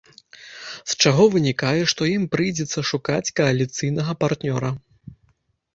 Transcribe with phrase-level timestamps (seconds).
[0.93, 4.69] З чаго вынікае, што ім прыйдзецца шукаць кааліцыйнага партнёра.